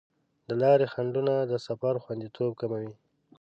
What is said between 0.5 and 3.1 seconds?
لارې خنډونه د سفر خوندیتوب کموي.